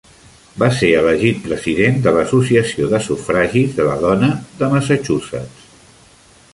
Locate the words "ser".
0.77-0.87